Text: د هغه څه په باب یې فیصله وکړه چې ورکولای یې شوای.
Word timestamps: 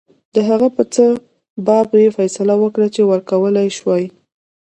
د 0.33 0.35
هغه 0.49 0.67
څه 0.93 1.05
په 1.17 1.19
باب 1.67 1.87
یې 2.01 2.09
فیصله 2.17 2.55
وکړه 2.63 2.87
چې 2.95 3.01
ورکولای 3.11 3.65
یې 3.69 3.75
شوای. 3.77 4.03